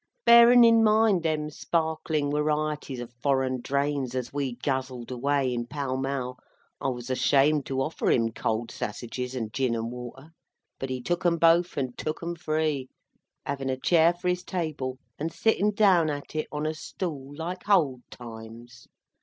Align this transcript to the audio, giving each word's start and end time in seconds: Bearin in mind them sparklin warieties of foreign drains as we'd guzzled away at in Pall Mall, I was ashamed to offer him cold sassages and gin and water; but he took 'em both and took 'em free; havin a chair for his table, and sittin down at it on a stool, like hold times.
Bearin 0.25 0.63
in 0.63 0.83
mind 0.83 1.21
them 1.21 1.51
sparklin 1.51 2.31
warieties 2.31 2.99
of 2.99 3.13
foreign 3.21 3.61
drains 3.61 4.15
as 4.15 4.33
we'd 4.33 4.63
guzzled 4.63 5.11
away 5.11 5.41
at 5.45 5.51
in 5.53 5.67
Pall 5.67 5.95
Mall, 5.95 6.39
I 6.81 6.87
was 6.87 7.11
ashamed 7.11 7.67
to 7.67 7.83
offer 7.83 8.09
him 8.09 8.31
cold 8.31 8.71
sassages 8.71 9.35
and 9.35 9.53
gin 9.53 9.75
and 9.75 9.91
water; 9.91 10.31
but 10.79 10.89
he 10.89 11.03
took 11.03 11.23
'em 11.23 11.37
both 11.37 11.77
and 11.77 11.95
took 11.99 12.23
'em 12.23 12.33
free; 12.33 12.89
havin 13.45 13.69
a 13.69 13.77
chair 13.77 14.11
for 14.15 14.27
his 14.27 14.43
table, 14.43 14.97
and 15.19 15.31
sittin 15.31 15.69
down 15.69 16.09
at 16.09 16.33
it 16.35 16.47
on 16.51 16.65
a 16.65 16.73
stool, 16.73 17.35
like 17.35 17.65
hold 17.65 18.01
times. 18.09 18.87